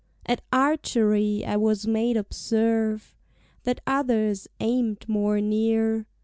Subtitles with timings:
[0.25, 3.15] At archery I was made observe
[3.65, 6.07] That others aim'd more near.